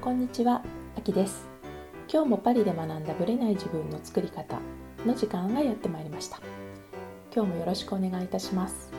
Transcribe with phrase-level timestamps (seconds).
[0.00, 0.62] こんにちは、
[0.96, 1.46] あきです。
[2.10, 4.58] 今日もパリで学んだブレない自分の作り方
[5.04, 6.40] の時間がやってまいりました。
[7.30, 8.90] 今日もよろしくお願いいたします。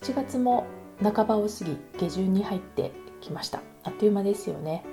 [0.00, 0.66] 7月も
[1.02, 3.60] 半ばを過ぎ下旬に入ってきました。
[3.82, 4.84] あっという間ですよね。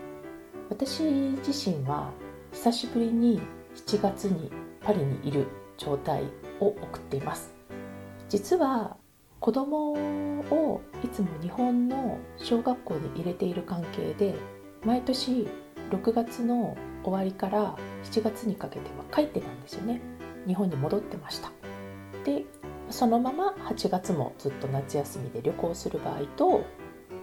[0.71, 2.09] 私自身は
[2.51, 3.43] 久しぶりに
[3.75, 5.45] 7月にパリにいる
[5.77, 6.23] 状態
[6.59, 7.53] を送っています。
[8.27, 8.97] 実は
[9.39, 9.91] 子供
[10.49, 14.33] をいつも日本の小学校に入れている関係で
[14.85, 15.47] 毎年
[15.91, 20.01] 6月の終わりから7月にかけては帰ってたんですよね。
[20.47, 21.51] 日本に戻ってました。
[22.25, 22.45] で
[22.89, 26.65] そのまま8月もずっと夏休みで旅行する場合と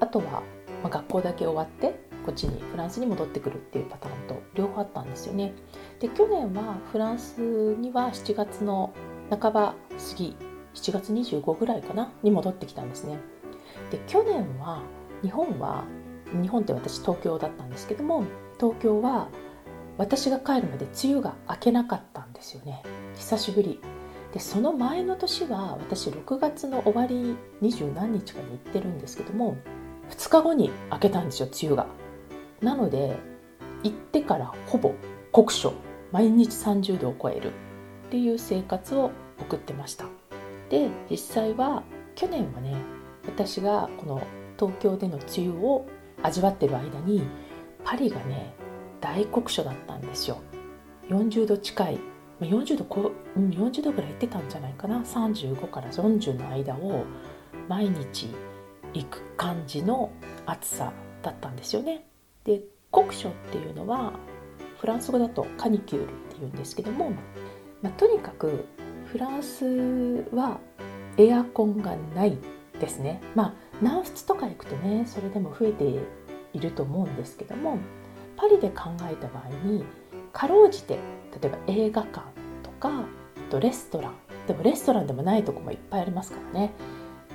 [0.01, 0.43] あとは
[0.85, 5.53] 学校だけ終わってこっちにフランスに戻ってくるっていうパターンと両方あったんですよね。
[6.01, 7.41] で去年はフランス
[7.77, 8.93] には7月の
[9.31, 10.37] 半ば過ぎ
[10.75, 13.19] 7月25ぐらいかなに戻ってきたんですね。
[13.91, 14.83] で去年は
[15.23, 15.85] 日本は
[16.33, 18.25] 日本って私東京だったんですけども
[18.59, 19.29] 東京は
[19.99, 22.83] 私が帰るまで梅雨が明けなかったんですよね。
[23.17, 23.81] 久しぶり。
[24.33, 29.57] でその前の年は私6月の終わり二十何日かに行ってるんですけども
[30.11, 31.87] 2日後に明けたんですよ梅雨が。
[32.63, 33.19] なので
[33.83, 34.95] 行ってからほぼ
[35.33, 35.73] 酷暑。
[36.13, 37.53] 毎日30度を超える。
[38.07, 40.07] っていう生活を送ってました。
[40.69, 41.83] で実際は
[42.15, 42.75] 去年はね
[43.27, 44.23] 私がこの
[44.59, 45.87] 東京での梅雨を
[46.23, 47.23] 味わってる間に
[47.85, 48.55] パリがね
[49.01, 50.41] 大酷暑だったんですよ。
[51.09, 52.01] 40度近い。
[52.41, 55.01] 40度こ40度ぐらい行ってたんじゃないかな。
[55.01, 57.05] 35から40の間を
[57.69, 58.29] 毎日
[58.95, 60.11] 行く感じの
[60.47, 62.07] 暑さだったんですよね。
[62.45, 64.13] で酷暑っていうのは
[64.79, 67.11] フランス語だとカニキュールっていうんですけども、
[67.83, 68.67] まあ、とにかく
[69.07, 69.65] フランス
[70.33, 70.59] は
[71.19, 72.39] エアコンがない
[72.81, 73.21] ですね。
[73.35, 75.85] まあ南仏とか行くとねそれでも増えて
[76.53, 77.79] いると思うんですけども
[78.37, 79.85] パリで考えた場合に
[80.33, 80.99] かろうじて
[81.43, 82.27] 例えば映画館
[82.63, 83.05] とかあ
[83.51, 84.15] とレストラン
[84.47, 86.73] でもレストランでもないとこもいっぱいありますからね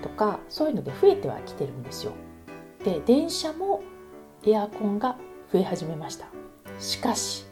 [0.02, 2.12] とかそういうので増えてはきてるんですよ。
[2.84, 3.82] で電車も
[4.46, 5.18] エアコンが
[5.52, 6.28] 増え始めました。
[6.80, 7.46] しかし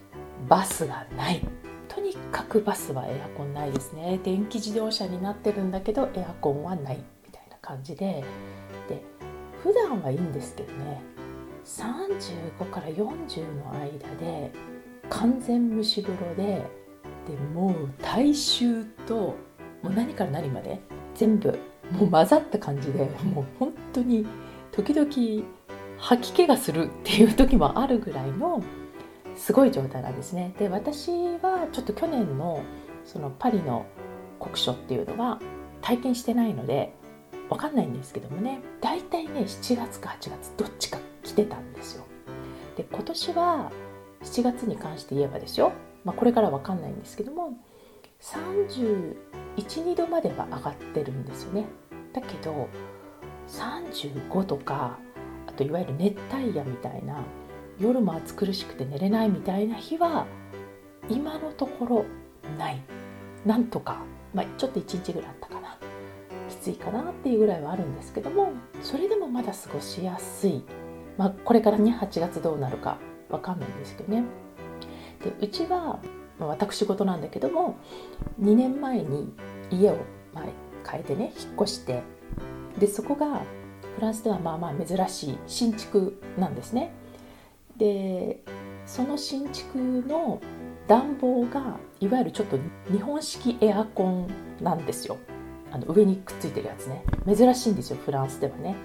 [0.48, 1.42] バスがない。
[1.88, 4.20] とにかくバスはエアコンないですね。
[4.24, 6.98] 電気自動車になってるんだけどエアコンはない。
[7.26, 8.24] みたいな感じで
[9.64, 11.02] 普段はいいんですけどね。
[11.64, 14.52] 35から40の間で
[15.10, 16.70] 完全蒸し風呂で
[17.26, 19.16] でもう体臭と
[19.82, 20.82] もう何から何まで
[21.16, 21.58] 全部
[21.92, 24.26] もう混ざった感じでもう本当に
[24.74, 25.10] 時々
[25.98, 28.62] 吐き気がするっていう時もあるぐらいの
[29.38, 30.54] すごい状態なんですね。
[30.60, 31.10] で私
[31.42, 32.62] はちょっと去年の
[33.06, 33.86] そのパリの
[34.40, 35.40] 酷暑っていうのは
[35.82, 36.94] 体験してないので
[37.54, 42.06] 分かんないんですけどもね大体ね7月か8月どっちか来てたんですよ。
[42.76, 43.72] で今年は
[44.24, 47.54] 7月に関して言えばですよ、まあ、これから分かんないんですけども
[48.22, 51.66] 312度までは上がってるんですよね。
[52.14, 52.68] だけど
[53.48, 54.98] 35とか
[55.48, 57.22] あといわゆる熱帯夜みたいな
[57.80, 60.26] 夜も暑苦しくて寝れないみたいな日は
[61.10, 62.06] 今のところ
[62.58, 62.82] ない
[63.46, 64.02] なんとか、
[64.34, 65.78] まあ、ちょっと1日ぐらいあったかな
[66.64, 70.64] ついかなっていうぐらいはあるんですけどもそれでもまだ過ごしやすい、
[71.18, 72.98] まあ、これからね8月どうなるか
[73.30, 74.24] 分かんないんですけどね。
[75.22, 76.00] でうちは、
[76.40, 77.78] まあ、私事なんだけども
[78.42, 79.34] 2年前に
[79.72, 79.98] 家を、
[80.34, 80.46] ま、
[80.90, 82.02] 変えてね引っ越して
[82.80, 83.42] でそこが
[83.96, 86.94] フランスではまあまあ珍しい新築なんですね。
[87.78, 88.42] で
[88.86, 90.42] その新築の
[90.88, 92.58] 暖房がいわゆるちょっと
[92.92, 94.28] 日本式エアコン
[94.62, 95.18] なんですよ。
[95.74, 97.04] あの上にくっついてるやつね。
[97.26, 98.76] 珍しいんですよフランスではね。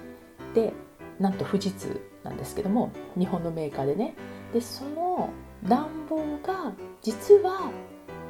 [0.55, 0.73] で
[1.19, 4.15] なんと富士通なんですけども日本のメーカーでね。
[4.51, 5.29] でその
[5.63, 7.71] 暖房が実は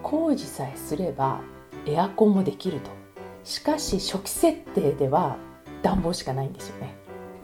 [0.03, 1.39] 工事さえすれば
[1.85, 2.89] エアコンもできると。
[3.45, 5.37] しかし初期設定では
[5.81, 6.93] 暖房しかないんですよね。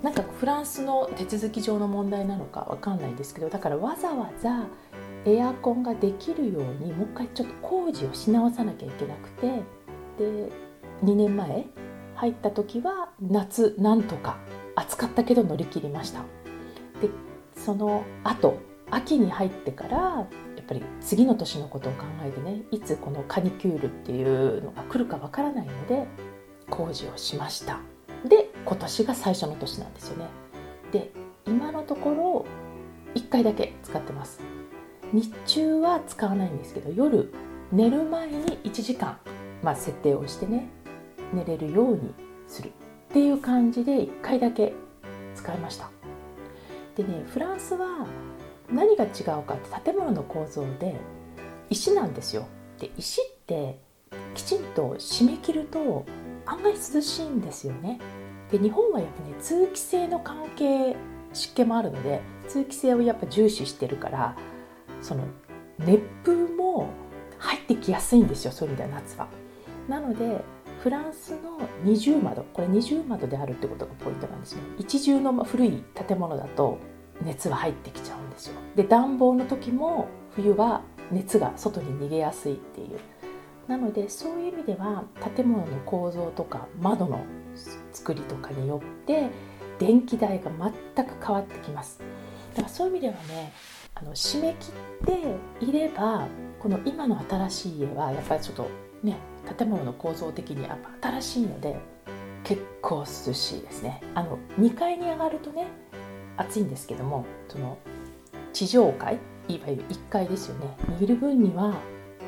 [0.03, 4.67] なんかフランスの手続き上の問題なのかわかんないんですけどだからわざわざ
[5.25, 9.63] エアコンができるようにもう一回ちょっと工事をし直さなきゃいけなくて
[10.19, 10.51] で
[11.05, 11.65] 2年前
[12.15, 14.37] 入った時は夏なんとか
[14.75, 16.21] 暑かったけど乗り切りました。
[17.01, 17.09] で
[17.55, 18.57] その後
[18.89, 20.27] 秋に入ってからや
[20.61, 26.07] っぱり次の年のことを考えてねいつこのカニキュールっていうのが来るかわからないので
[26.69, 27.79] 工事をしました。
[28.27, 30.27] で今年が最初の年なんですよね。
[30.91, 31.11] で
[31.45, 32.45] 今のところ
[33.13, 34.41] 1回だけ使ってます。
[35.13, 37.31] 日中は使わないんですけど夜
[37.71, 39.17] 寝る前に1時間、
[39.61, 40.69] まあ、設定をしてね
[41.35, 42.13] 寝れるように
[42.47, 42.71] するっ
[43.13, 44.73] ていう感じで1回だけ
[45.35, 45.89] 使いました
[46.95, 48.07] でねフランスは
[48.71, 50.95] 何が違うかって建物の構造で
[51.69, 52.47] 石なんですよ。
[52.79, 53.79] で石って
[54.33, 56.05] きちんと締め切ると
[56.45, 57.99] 案外涼しいんですよね。
[58.51, 60.95] で日本はやっぱね通気性の関係
[61.33, 64.35] 湿気もあるので通気性をやっぱ重視してるから
[65.01, 65.23] その
[65.79, 66.89] 熱風も
[67.37, 69.27] 入ってきやすいんですよそういう意味では夏は。
[69.89, 70.43] なので
[70.85, 74.61] フランスの二重窓これ二重窓であるってことがポイントなんですね。
[74.77, 76.77] 一重の古い建物だと
[77.23, 78.53] 熱は入ってきちゃうんですよ。
[78.75, 82.99] で暖房の時も冬は熱が外に逃げやすいっていう
[83.67, 85.05] なのでそういう意味では
[85.35, 87.25] 建物の構造とか窓の
[87.91, 89.29] 作りとかによって
[89.79, 90.51] 電気代が
[90.95, 91.99] 全く変わってきます
[92.51, 93.53] だからそういう意味ではね
[93.95, 94.71] あの締め切
[95.03, 96.27] っていれば
[96.59, 98.69] この今の新しい家はやっぱりちょっと
[99.01, 101.77] ね建物の構造的にやっぱ新しいので
[102.43, 104.01] 結構涼しいですね。
[104.13, 105.67] あの2階に上がるとね
[106.37, 107.77] 暑いんですけどもその
[108.53, 110.77] 地上階いわゆる1階ですよね。
[110.99, 111.75] にいる分には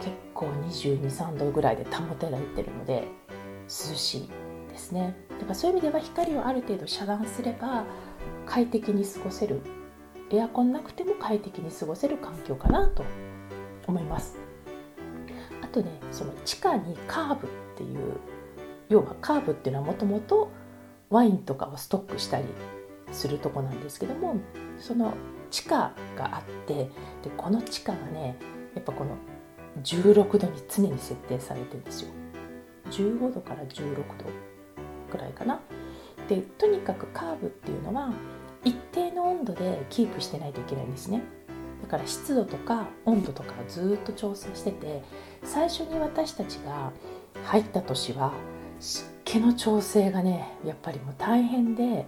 [0.02, 3.08] 結構223度ぐらいで保てられてるので
[3.66, 4.30] 涼しい
[4.70, 5.16] ですね。
[5.30, 7.84] だからそういう意味では光をある程度遮断すれば
[8.46, 9.62] 快適に過ごせる。
[10.30, 13.06] エアコンなくても快適に過ごせる環境かなと
[13.88, 14.47] 思います。
[15.70, 18.14] あとねその地下にカーブっていう
[18.90, 20.50] 要はカーブっていうのはもともと
[21.10, 22.46] ワインとかをストックしたり
[23.12, 24.38] するとこなんですけども
[24.80, 25.14] その
[25.52, 26.90] 地下があってで
[27.36, 28.38] この地下がね
[28.76, 29.18] やっぱこの
[29.84, 32.10] 16度に常に設定されてるんですよ。
[32.90, 34.04] 15度から16度
[35.12, 35.60] くらいかな。
[36.30, 38.12] でとにかくカーブっていうのは
[38.64, 41.22] 一定の温度でキープしてないといけないんですね。
[41.82, 45.04] だから湿度とか温度とかずっと調整してて
[45.44, 46.92] 最初に私たちが
[47.46, 48.34] 入った年は
[48.80, 52.06] 湿気の調整がねやっぱりもう大変で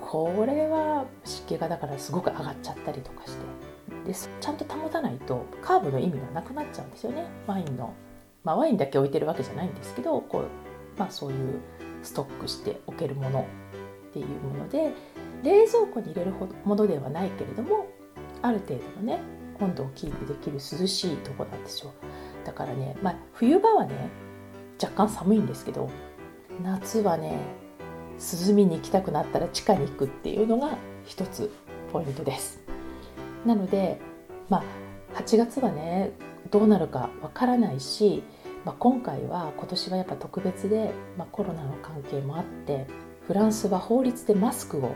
[0.00, 3.60] これは湿気がだからすごく上がっちゃったりとかして
[4.06, 7.26] でちゃんと保たないとカーブの意味がなくなっちゃうんですよね。
[7.46, 7.94] ワインの、
[8.44, 11.60] まあ、ワインだけ置いてるわけじゃないんですけどこう、まあ、そういう
[12.02, 13.46] ストックしておけるもの
[14.10, 14.92] っていうもので
[15.42, 16.32] 冷蔵庫に入れる
[16.64, 17.86] ものではないけれども
[18.42, 19.20] ある程度のね
[19.60, 21.92] 温度をキープできる涼しいとこなんですよ
[22.44, 24.10] だからね、まあ、冬場はね
[24.82, 25.90] 若干寒いんですけど
[26.62, 27.38] 夏はね
[28.46, 31.50] 涼みに行きたくなったら地下に行くっていうのが一つ
[31.92, 32.60] ポイントです。
[33.46, 33.98] なので、
[34.48, 34.62] ま
[35.14, 36.12] あ、8月はね
[36.50, 38.22] どうなるかわからないし、
[38.64, 42.86] まあ、今回は今年はやっぱ特別で、まあ、コロナの関係もあって
[43.26, 44.94] フランスは法律でマスクを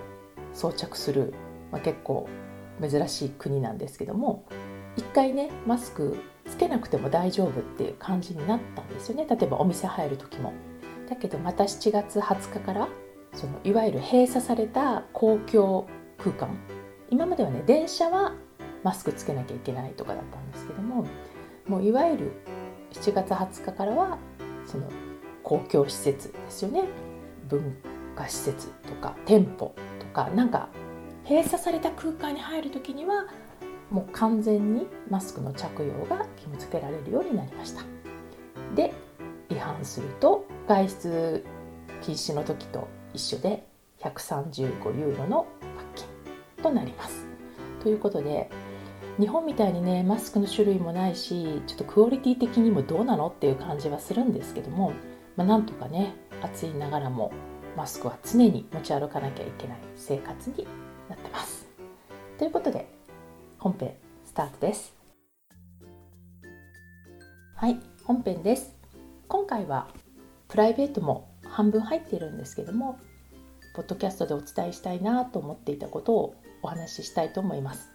[0.52, 1.32] 装着する、
[1.72, 2.28] まあ、結構
[2.80, 4.46] 珍しい国なんですけども
[4.96, 6.16] 一回ねマスク
[6.46, 9.26] つけなくても大丈夫っていう感じになったんですよね。
[9.28, 10.52] 例えばお店入る時も。
[11.08, 12.88] だけどまた7月20日から
[13.32, 15.86] そのいわゆる閉鎖された公共
[16.18, 16.48] 空間。
[17.10, 18.34] 今まではね電車は
[18.82, 21.06] マスクつけなきゃいけないとかだったんですけども
[21.66, 22.32] もういわゆる
[22.92, 24.18] 7月20日からは
[24.66, 24.88] その
[25.42, 26.84] 公共施設ですよね。
[27.48, 27.76] 文
[28.16, 30.68] 化施設とか店舗とかなんか
[31.24, 33.26] 閉鎖された空間に入る時には
[33.90, 37.82] もう完全にマスクの着用が義務付けられるようになりました
[38.74, 38.92] で
[39.50, 41.44] 違反すると外出
[42.02, 43.66] 禁止の時と一緒で
[44.00, 45.46] 135ユーロの
[45.94, 47.26] 罰金となります。
[47.82, 48.50] ということで
[49.18, 54.92] 日本みたいにねマスクの種類もないしちょっとクオリティ的にもどうなのっていう感じはするんですけども、
[55.36, 57.32] まあ、なんとかね暑いながらも
[57.76, 60.66] マスクは常に持ち歩かなきゃいけない生活に
[61.08, 61.66] なってます。
[62.38, 62.86] ということで
[63.58, 63.94] 本編
[64.24, 64.94] スタートです。
[67.56, 68.74] はい本編です。
[69.28, 69.88] 今回は
[70.48, 72.98] プライベートも半分入っているんですけども
[73.74, 77.90] ポッドキャストでお伝えしたいなと思っていたことをお話ししたいと思います。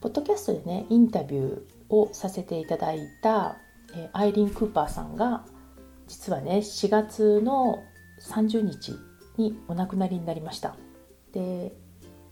[0.00, 3.56] ポッドキャストでねインタビューをさせていただいた、
[3.94, 5.44] えアイリン・クーパーさんが
[6.06, 7.82] 実はね4月の
[8.20, 8.92] 30日
[9.36, 10.76] にお亡くなりになりました。
[11.32, 11.72] で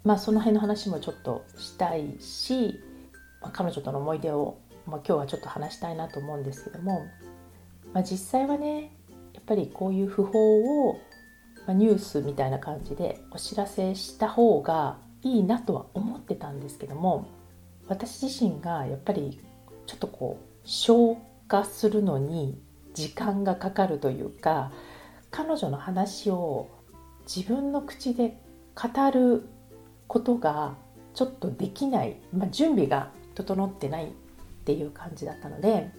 [0.04, 2.80] まあその辺の話もちょっとしたいし、
[3.40, 7.06] まあ、彼女との思い出を、まあ、今日はちょっと話したいなと思うんですけども、
[7.92, 8.96] まあ、実際はね
[9.34, 11.00] やっぱりこういう訃報を
[11.66, 17.28] まあ、ニュースみたいな感じでお知らせした方がいいなとは思ってたんですけども
[17.86, 19.40] 私自身がやっぱり
[19.86, 21.16] ちょっとこう消
[21.46, 22.60] 化するのに
[22.94, 24.72] 時間がかかるというか
[25.30, 26.68] 彼女の話を
[27.24, 28.36] 自分の口で
[28.74, 29.48] 語る
[30.12, 30.74] ことが
[31.14, 34.08] ちょっとできない、まあ、準備が整ってないっ
[34.66, 35.90] ていう感じだったので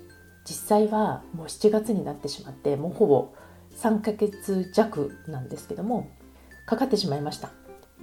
[0.46, 3.34] 実際はもう7月になってしまってもうほぼ
[3.76, 6.12] 3ヶ月弱なんですけども
[6.68, 7.50] かかってしまいました。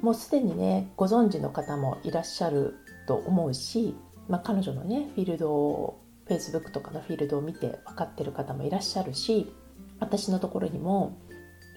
[0.02, 2.74] もうすでにねご存知の方もいらっしゃる
[3.06, 3.94] と思うし、
[4.28, 9.52] まあ、彼女のねフィールドを Facebook とかのフィールドを見て分かってる方もいらっしゃるし
[10.00, 11.16] 私のところにも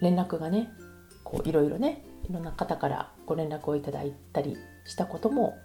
[0.00, 0.70] 連絡がね
[1.24, 5.58] こういろいろねいろんな方からご連絡をいただいたりしたことも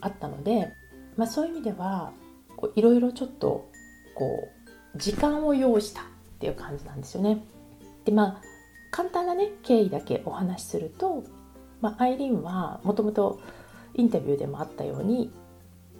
[0.00, 0.72] あったので、
[1.16, 2.12] まあ、そういう意味では
[2.74, 3.70] いろいろちょっと
[4.14, 4.48] こ
[4.94, 6.04] う時間を要したっ
[6.38, 7.44] ていう感じなんですよね。
[8.04, 8.42] でまあ
[8.90, 11.24] 簡単なね経緯だけお話しすると、
[11.80, 13.40] まあ、アイリーンはもともと
[13.94, 15.32] インタビューでもあったように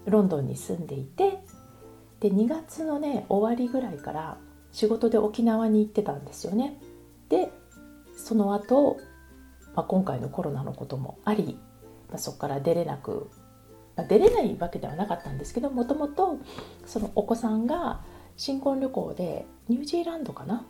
[0.04, 1.38] ロンドンに住んでいて
[2.20, 4.36] で2月のね終わりぐらいから
[4.72, 6.78] 仕事で沖縄に行ってたんですよね。
[7.28, 7.50] で
[8.16, 8.98] その後、
[9.74, 11.58] まあ、今回のコロナのこともあり、
[12.08, 13.30] まあ、そこから出れなく、
[13.96, 16.38] まあ、出れないわけではなかったんですけどもともと
[16.86, 18.00] そのお子さんが
[18.36, 20.64] 新婚旅行でニュージーランドかな？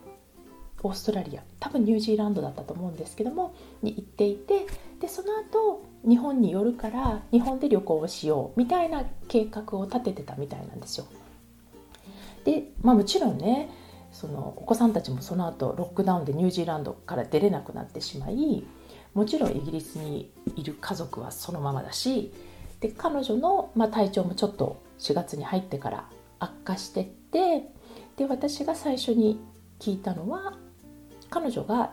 [0.85, 4.67] オーストラリア多分ニュージーランドだったと思うんですけどもに行っていて
[5.01, 11.07] でその後日本に寄るから日本で旅行をしようみたいな計画を立ててたみたいなんですよ。
[12.45, 13.71] で、まあ、もちろんね
[14.13, 18.65] そのお子さんたちもその後ロックダウンでニュージーランドから出れなくなってしまい
[19.15, 22.33] もちろんイギリスにいる家族はそのままだし
[22.81, 27.69] で彼女の、まあ、体調もちょっと4月に入ってから悪化してって
[28.17, 29.41] で私が最初に
[29.79, 30.55] 聞いたのは
[31.31, 31.93] 彼女が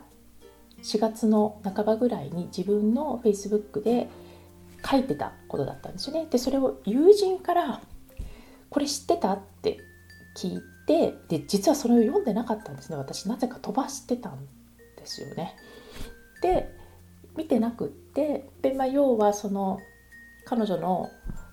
[0.84, 4.10] 4月の半ばぐらいに自分の Facebook で
[4.90, 6.28] 書いてたことだったんですよね。
[6.30, 7.82] でそれを友人から
[8.70, 9.80] 「これ知ってた?」って
[10.38, 14.48] 聞いてで実はそれを読んでなかったんですね私なぜか飛ばしてたん
[14.98, 15.56] ですよね。
[16.42, 16.76] で
[17.38, 19.80] 見てなくってで、まあ、要はその
[20.46, 21.12] 彼女の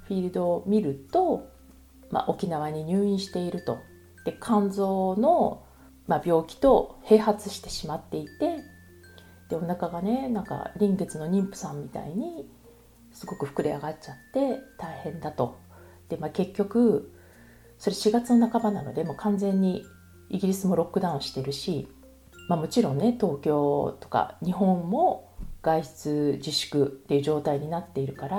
[0.09, 1.49] フィールドを見ると、
[2.11, 3.79] まあ、沖縄に入院していると
[4.25, 5.63] で肝臓の
[6.07, 8.63] まあ、病気と併発してしまっていて
[9.49, 12.49] でお腹がねなんか臨月の妊婦さんみたいに
[13.13, 15.59] すごく膨れ上がっちゃって大変だと。
[16.09, 17.13] で、まあ、結局
[17.79, 19.85] それ4月の半ばなのでもう完全に
[20.29, 21.89] イギリスもロックダウンしてるし、
[22.49, 25.31] まあ、もちろんね東京とか日本も
[25.63, 28.37] 外出自粛っていう状態になっているから、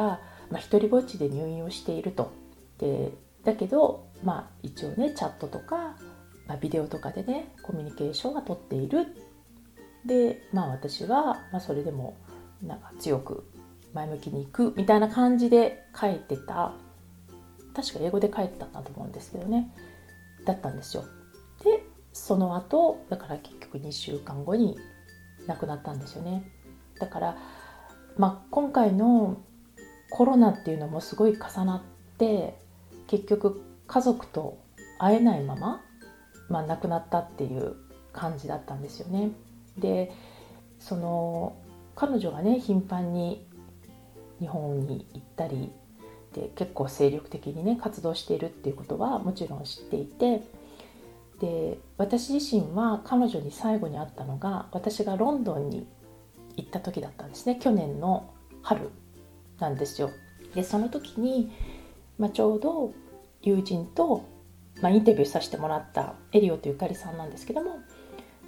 [0.49, 2.31] まあ、一人ぼっちで入院をしていると。
[2.79, 3.11] で
[3.43, 5.95] だけど、まあ、一応ねチャットとか
[6.47, 9.07] まあ、ビデオとかでねコミュニケーションはとっている
[10.05, 12.17] でまあ私は、まあ、それでも
[12.63, 13.45] なんか強く
[13.93, 16.73] 前向きにいくみたいな感じで書いてた
[17.77, 19.71] 確か英語で書いてたんだと思うんですけどね。
[20.45, 21.03] だったんですよ。
[21.63, 24.79] でその後だから結局2週間後に
[25.45, 26.51] 亡くなったんですよね。
[26.99, 27.37] だから、
[28.17, 29.37] まあ、今回の
[30.09, 31.81] コロナっていうのもすごい重なっ
[32.17, 32.57] て
[33.05, 34.57] 結局家族と
[34.97, 35.83] 会えないまま
[36.49, 37.75] まあ、亡くなったっていう
[38.13, 39.29] 感じだったんですよね。
[39.77, 40.11] で
[40.79, 41.55] その
[41.95, 43.45] 彼女がね頻繁に
[44.39, 45.71] 日本に行ったり
[46.37, 50.43] で結構精力的にね活動しているっていうことはもちろん知っていて
[51.39, 55.87] で私自身は彼女に最後に会ったのが私がロンドンに
[56.55, 58.89] 行った時だったんですね去年の春
[59.59, 60.11] なんですよ。
[60.53, 61.51] でその時に、
[62.17, 62.93] まあ、ちょうど
[63.41, 64.23] 友人と
[64.81, 67.79] まあ、インタビューさせてもらったエリオとゆかりさんなんですけども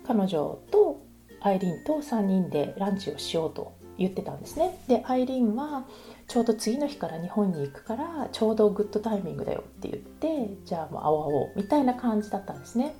[0.05, 1.01] 彼女と
[1.41, 5.85] アイリーンと3人でランチをしようと言ってたんですねでアイリーンは
[6.29, 12.95] ちょうど次の日から日本に行くからちょうどグッドタイミングだよって言ってじゃあもう会おうみたいな感じだったんですね。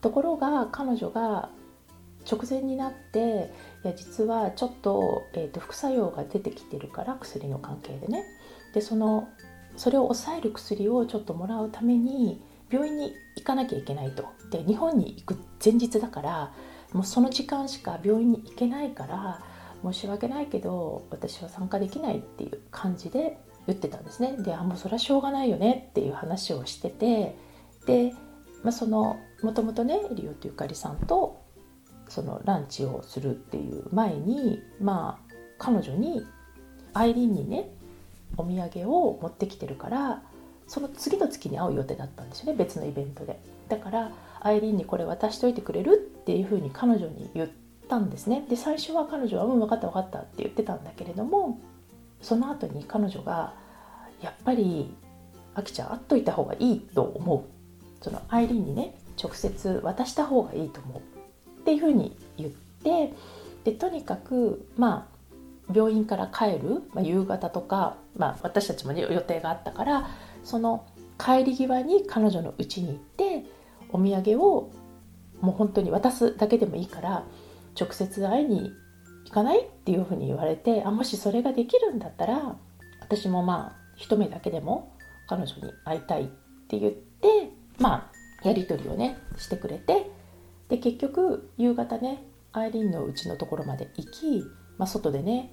[0.00, 1.48] ところが彼女が
[2.30, 3.52] 直前になって
[3.84, 8.24] いや実はちょっと,、えーと副作用が出てきてるから薬の関係でね。
[8.74, 9.28] でその
[9.76, 14.26] それを抑える薬をちょっともらうために病院に行かなきゃいけないと。
[14.50, 16.52] で日本に行く前日だから
[16.92, 19.40] もうその時間しか病院に行けないから
[19.82, 24.36] 申し訳ないけど私は参加できないっていう感じで言ってたんですね。
[24.38, 25.86] であもうそれはしょうがないよね。
[25.90, 27.36] っていう話をしてて
[27.86, 28.12] で、
[28.62, 31.42] まあ、そのもともとねリオとゆかりさんと
[32.08, 36.26] そのランチをするっていう前にまあ彼女に
[36.94, 37.70] アイリーンにね
[38.36, 40.22] お土産を持ってきてるから
[40.66, 43.40] その次の月に会う予定だったんですよね別のイベントで。
[43.68, 47.48] だからアイリーンにこれ渡しといてくれるっていうふうに彼女に言っ
[47.92, 48.46] たんですね。
[48.48, 51.58] で最初は彼女は「うん分かった分かった」って言ってたんだけれども
[52.22, 53.52] その後に彼女が
[54.22, 54.94] やっぱり
[55.54, 57.42] あきちゃん会っといた方がいいと思う。
[58.02, 60.98] そのアイリーンにね直接渡した方がいいと思う
[61.60, 63.14] っていうふうに言って
[63.62, 65.06] でとにかくま
[65.68, 70.08] あ病院から帰る、まあ、夕方とか、まあ、私たちも、ね、予定があったから
[70.42, 70.84] その
[71.16, 73.44] 帰り際に彼女の家に行って
[73.90, 74.70] お土産を
[75.40, 77.24] もう本当に渡すだけでもいいから
[77.78, 78.72] 直接会いに
[79.24, 82.56] 行かないっていうふうに言われてあもしそれができるんだったら
[83.00, 86.26] 私もまあ一目だけでも彼女に会いたいっ
[86.68, 88.10] て言ってま
[88.42, 90.10] あやり取りをねしてくれて
[90.68, 94.44] で結局夕方ねアイリンのうちのところまで行き、
[94.78, 95.52] まあ、外でね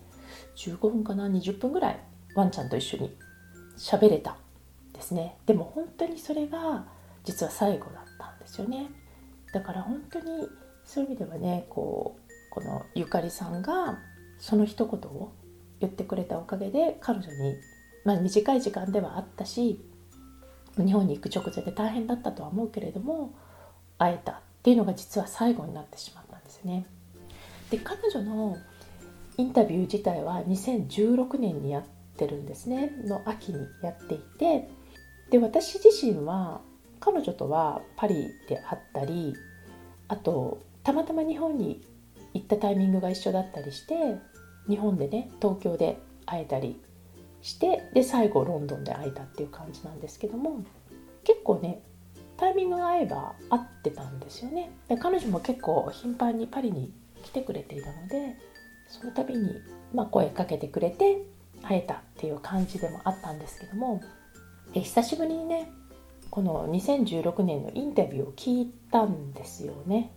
[0.57, 1.99] 15分かな20分ぐらい
[2.35, 3.15] ワンちゃんと一緒に
[3.77, 4.37] 喋れた
[4.93, 5.37] ですね。
[5.45, 6.85] でも本当にそれが
[7.23, 8.91] 実は最後だったんですよね。
[9.53, 10.47] だから本当に
[10.89, 13.99] そういう意味ではねこうこのゆかりさんが
[14.39, 15.31] その一言を
[15.79, 17.57] 言ってくれたおかげで彼女に、
[18.05, 19.79] まあ、短い時間ではあったし
[20.77, 23.35] 日本に行く直前で大変だったとは思うけれども
[23.99, 26.87] 会えたっていうのが実は最後になってしまったんですね。
[27.69, 28.57] で彼女の
[29.37, 31.83] インタビュー自体は2016年にやっ
[32.17, 34.67] てるんですねの秋にやっていて
[35.29, 36.61] で私自身は
[36.99, 39.35] 彼女とはパリであったり
[40.07, 41.81] あとたまたま日本に
[42.33, 43.95] 行ったタイミングが一緒だったりして
[44.67, 46.79] 日本でね東京で会えたり
[47.41, 50.63] してで最後ロンドンで会えたっていう感じなんですけども
[51.23, 51.81] 結構ね
[52.37, 54.71] タイミングが合えば会ってたんですよね。
[54.87, 56.93] で彼女も結構頻繁にパリに
[57.23, 58.37] 来てくれていたので
[58.87, 59.55] その度に、
[59.93, 61.21] まあ、声かけてくれて
[61.61, 64.01] 会えたっていう感じでもあったんですけども
[64.73, 65.69] で久しぶりにね
[66.29, 70.11] この2016年のインタビューを聞いたんですよね。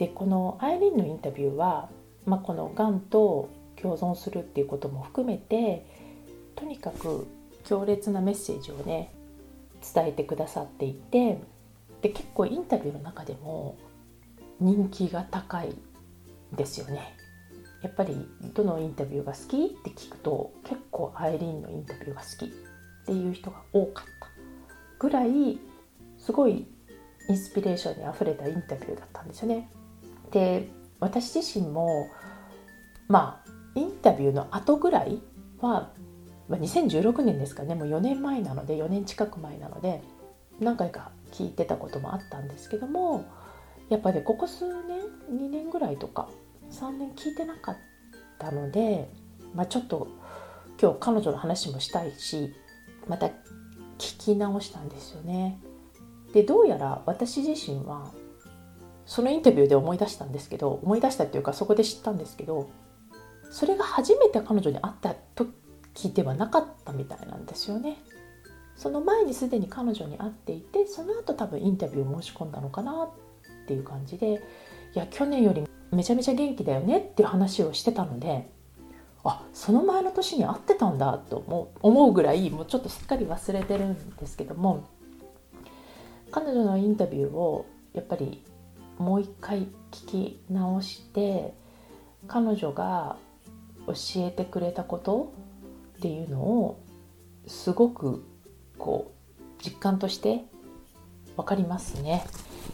[0.00, 1.90] でこのアイリーンのインタビューは、
[2.24, 5.84] まあ、このがんと共存するっていうことも含めて
[6.56, 7.26] とにかく
[7.64, 9.12] 強烈なメッセージをね
[9.94, 11.38] 伝えてくださっていて
[12.00, 13.76] で結構インタビューの中でも
[14.58, 15.76] 人気が高い
[16.56, 17.14] ですよね。
[17.82, 22.48] やっぱりどのインタビューが好きって聞くと結構アイリーンのインタビューが好きっ
[23.06, 24.28] ていう人が多かった
[24.98, 25.58] ぐらい
[26.18, 26.66] すごい
[27.28, 29.70] インスピレーションにあふれたインタビューだったんですよね。
[30.30, 32.08] で私自身も
[33.08, 35.20] まあインタビューの後ぐらい
[35.60, 35.92] は、
[36.48, 40.02] まあ、2016年ですかねもう4年前なので4年近く前なので
[40.60, 43.24] 何回か聞いてたこともあったんですけども
[43.88, 45.00] やっぱりここ数年
[45.32, 46.28] 2年ぐらいとか
[46.70, 47.76] 3年聞いてなかっ
[48.38, 49.10] たので、
[49.54, 50.08] まあ、ちょっと
[50.80, 52.54] 今日彼女の話もしたいし
[53.08, 53.26] また
[53.98, 55.60] 聞き直したんですよね。
[56.32, 58.12] でどうやら私自身は
[59.10, 62.70] そのインタビューで思い出したんですけど思い出したっていうかそこで知ったんですけど
[63.50, 67.96] それが初めて彼女に会った時ではなかったみたいなんですよね。
[68.76, 74.44] その前にすでに彼女に会っていてその後多分インタビューを申し込んだのかなっていう感じで
[74.94, 78.48] いや去年よりめちゃめちゃ元気だよねっていう話をしてたので
[79.24, 84.88] あその前の年に会ってたんだと思うぐらいもうちょっとすっかり忘れてるんですけども
[86.30, 88.40] 彼女のインタビューをやっぱり
[89.00, 89.60] もう一回
[89.90, 91.54] 聞き直して
[92.28, 93.16] 彼女が
[93.86, 95.32] 教えてくれたこと
[95.96, 96.78] っていうのを
[97.46, 98.22] すごく
[98.76, 100.44] こう実感として
[101.34, 102.26] 分かりますね。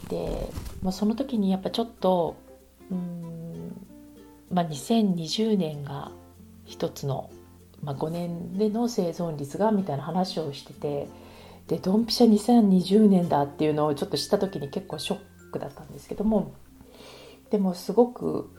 [0.09, 0.49] で、
[0.81, 2.35] まあ、その時にやっぱちょっと
[2.91, 3.71] うん、
[4.51, 6.11] まあ、2020年が
[6.65, 7.29] 一つの、
[7.81, 11.07] まあ、5年での生存率がみたいな話をしてて
[11.67, 15.19] でドンピシャ2020年だっていうのをちょっと知った時に結構ショッ
[15.51, 16.53] クだったんですけども
[17.49, 18.49] でもすごく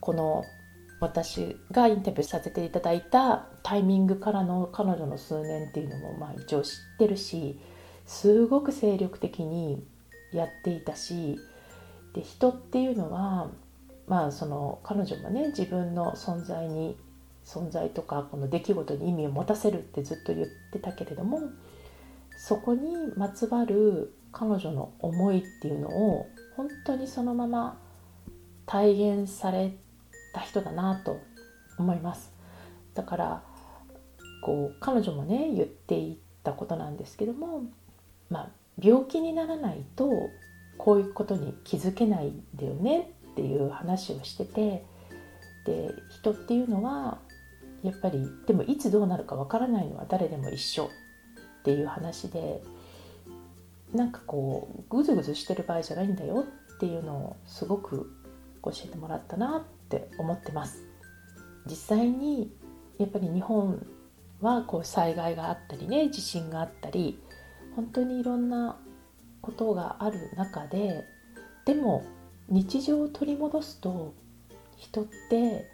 [0.00, 0.44] この
[1.00, 7.58] 私がインタビューさせていただいたタイミングからの彼女の数年っていうのもまあ一応知ってるし
[8.06, 9.84] すごく精力的に
[10.32, 11.38] やっていたし
[12.14, 13.50] で人っていうのは
[14.06, 16.96] まあその彼女もね自分の存在に
[17.44, 21.40] 存在とかこの出来事に意味を持たせるってずっと言ってたけれども
[22.36, 26.26] そこにまつわる彼女の思いっていうのを
[26.56, 27.78] 本当にそのまま
[28.66, 29.76] 体現され
[30.32, 31.20] た人だなと
[31.78, 32.32] 思います。
[32.94, 33.42] だから
[34.42, 37.64] こう彼女もね言っていたことなんですけども、
[38.30, 40.10] まあ、病気にならないと
[40.78, 44.84] こういうことに気づけないんだよねっていう話をしてて
[45.66, 47.18] で人っていうのは
[47.82, 50.88] やっぱりでもいつどうなるかわからないのは誰でも一緒っ
[51.64, 52.62] ていう話で
[53.94, 58.10] なんかこうグズグズしてる場合じゃないんだよっていうのをすごく
[58.62, 60.82] 教えてもらったなって思ってます
[61.66, 62.52] 実際に
[62.98, 63.86] やっぱり日本
[64.40, 67.20] はこう災害があったりね地震があったり
[67.76, 68.78] 本当にいろんな
[69.40, 71.04] ことがある中で
[71.64, 72.04] でも
[72.48, 74.14] 日常を取り戻すと
[74.76, 75.70] 人って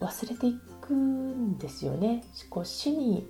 [0.00, 2.24] 忘れていくんですよね。
[2.48, 3.28] こう死に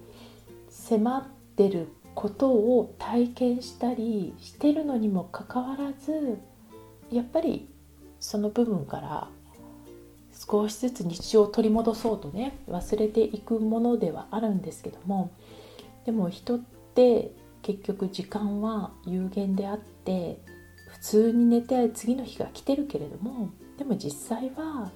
[0.69, 1.25] 迫っ
[1.57, 6.39] てることを体験したりしてるのにもかかわらず
[7.11, 7.69] やっぱり
[8.19, 9.29] その部分から
[10.33, 15.31] 少しずつ日常を取り戻そうとね忘れていくものではあるんですけども
[16.05, 20.41] でも人って結局時間は有限であって
[20.89, 24.91] 普通に寝て次の日が来てるけれどもでも実際は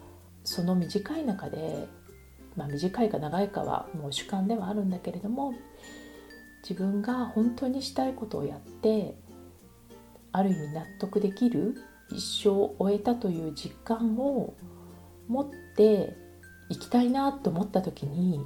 [0.44, 1.88] その短い中で、
[2.56, 5.54] まあ、短いか長いかはもう主観ではあるんだけれども
[6.68, 9.14] 自分が本当にしたいことをやって
[10.32, 11.76] ある意味納得できる
[12.10, 14.54] 一生を終えたという実感を
[15.28, 16.16] 持って
[16.70, 18.40] いきたいなと思った時に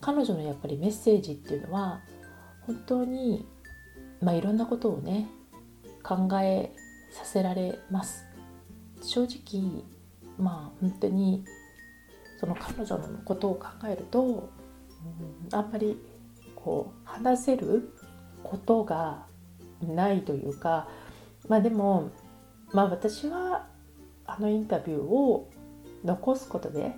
[0.00, 2.00] 彼女のやっぱりメッセージっていうのは
[2.62, 3.46] 本当に、
[4.20, 5.28] まあ、いろんなことをね
[6.02, 6.72] 考え
[7.10, 8.24] させられます。
[9.02, 9.82] 正直
[10.38, 11.44] まあ本当に
[12.38, 16.00] その彼女のことを考えると、うん、あんまり
[16.58, 17.94] こう話せる
[18.42, 19.26] ことが
[19.80, 20.88] ないというか
[21.48, 22.10] まあでも
[22.72, 23.66] まあ私は
[24.26, 25.48] あのインタビューを
[26.04, 26.96] 残すことで、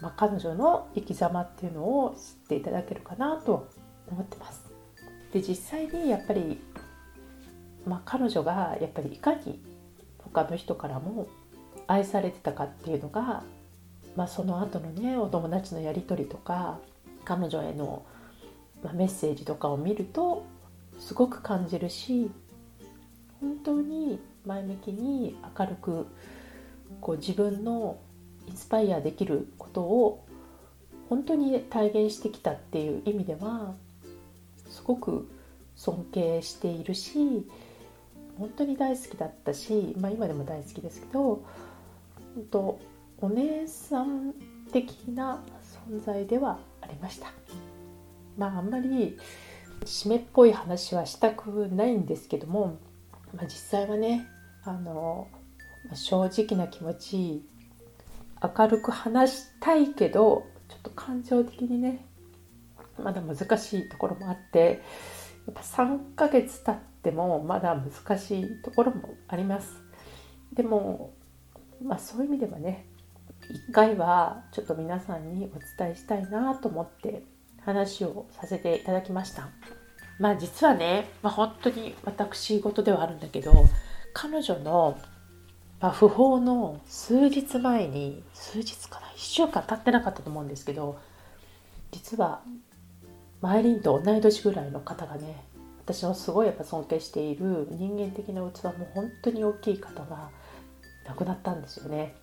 [0.00, 3.68] まあ、彼女の生き様っていうのを知っていただけるかなと
[4.08, 4.64] 思ってます。
[5.32, 6.60] で実際にやっぱり、
[7.86, 9.60] まあ、彼女がやっぱりいかに
[10.18, 11.26] 他の人からも
[11.86, 13.42] 愛されてたかっていうのが、
[14.16, 16.78] まあ、その後のねお友達のやり取りとか
[17.24, 18.04] 彼女への、
[18.84, 20.44] まあ、メッセージとかを見ると
[21.00, 22.30] すごく感じるし
[23.40, 26.06] 本当に前向きに明るく
[27.00, 27.98] こう自分の
[28.46, 30.26] インスパイアできることを
[31.08, 33.74] 本当に体現してきたっていう意味では
[34.68, 35.28] すごく
[35.76, 37.46] 尊敬しているし
[38.38, 41.42] 本当に大好きだったし、まあ、今でも大好きですけど
[42.34, 42.80] 本当
[43.20, 44.34] お姉さん
[44.72, 45.42] 的な
[45.88, 47.73] 存在ではありました。
[48.36, 49.18] まああんまり
[49.84, 52.78] 締めっぽい話はしたくないんですけども、
[53.34, 54.26] まあ、実際はね
[54.64, 55.28] あの
[55.94, 57.44] 正直な気持ち
[58.42, 62.06] 明るく話したいけどちょっと感情的にね
[63.02, 64.82] まだ難しいところもあって
[65.46, 69.82] やっぱ3ヶ月経ってもまだ難しいところもあります。
[70.54, 71.12] でも
[71.82, 72.86] まあそういう意味ではね
[73.50, 77.22] 一回はちょっと皆さんにお伝えしたいなと思って
[77.64, 79.48] 話をさせていただきました
[80.18, 83.66] まあ実はね、まあ、本当に私事ではあるんだけど
[84.12, 84.98] 彼女の、
[85.80, 90.98] まあ、訃報の数日前に数日かな1週間経ってなかったと思うんですけど
[91.90, 92.42] 実は
[93.40, 95.44] マイリンと同い年ぐらいの方がね
[95.84, 100.30] 私のすごいやっぱ尊敬している人間的な器も本当に大きい方が
[101.06, 102.14] 亡くなったんですよね。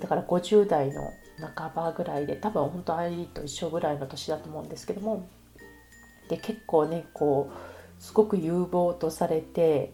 [0.00, 5.28] だから50代の半ばぐらいで多分本当アイリーと一緒ぐらいの年だと思うんですけども。
[6.28, 9.92] で結構ねこうすごく有望とされて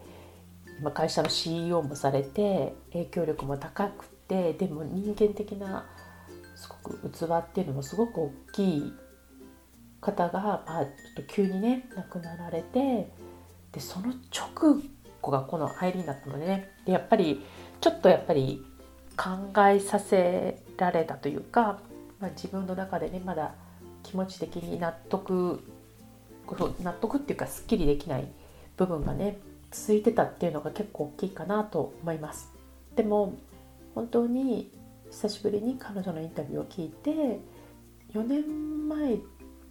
[0.79, 5.85] 今会社の CEO もされて影響力も高くてでも人間的な
[6.55, 8.93] すごく器っていうのもすごく大きい
[10.01, 13.09] 方が、まあ、ちょっと急にね亡くなられて
[13.71, 14.81] でその直
[15.21, 16.69] 後がこのアイリーンだったのでね。
[16.85, 17.43] でやっぱり
[17.81, 18.63] ちょっとやっぱり
[19.17, 21.79] 考えさせられたというか、
[22.19, 23.53] まあ、自分の中でねまだ
[24.03, 25.63] 気持ち的に納得
[26.83, 28.27] 納得っていうかすっきりできない
[28.77, 29.39] 部分がね
[29.71, 32.51] 続いてたっていうのが結構大きいかなと思います。
[32.95, 33.35] でも
[33.93, 34.71] 本当に
[35.09, 37.39] 久しぶりに彼女のインタビューを聞いて
[38.13, 39.17] 4年前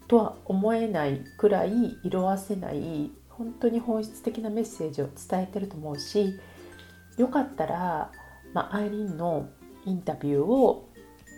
[0.08, 6.38] とは思えないくらい色あせない本当に本質的なメッセージを伝えてると思うし
[7.16, 8.10] よかったら、
[8.52, 9.48] まあ、アイリーンの
[9.86, 10.88] インタビューを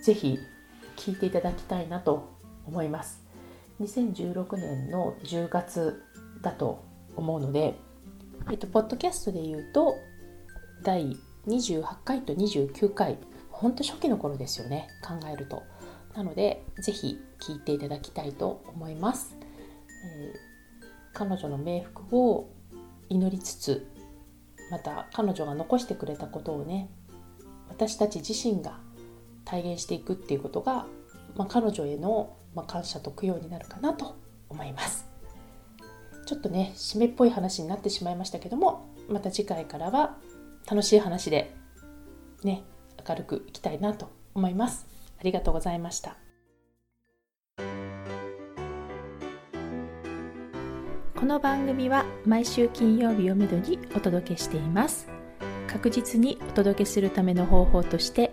[0.06, 0.38] ぜひ
[0.94, 2.28] 聞いていただきたいなと
[2.64, 3.24] 思います。
[3.80, 6.00] 2016年の10月
[6.42, 6.84] だと
[7.16, 7.74] 思うので、
[8.48, 9.96] えっと、ポッドキャストで言うと
[10.84, 11.16] 第
[11.48, 13.18] 28回と29回
[13.50, 15.64] ほんと初期の頃ですよね考えると。
[16.14, 20.38] なのでぜひ聞いていただきたいと思います、えー、
[21.14, 22.48] 彼女の冥福を
[23.08, 23.88] 祈りつつ
[24.70, 26.88] また彼女が残してくれたことをね
[27.68, 28.85] 私たち自身が
[29.46, 30.86] 体現していくっていうことが、
[31.36, 34.16] まあ、彼女への、まあ、感謝と供養になるかなと
[34.50, 35.08] 思います。
[36.26, 40.18] ちょっとね締めっぽい話になってしまいましたけどもまた次回からは
[40.68, 41.54] 楽しい話で
[42.42, 42.64] ね
[43.08, 44.86] 明るくいきたいなと思います。
[45.18, 46.16] ありがとうございました。
[51.14, 55.08] この番組は毎週金曜日をめどにお届けしています。
[55.66, 58.32] 確実にお届けするための方法として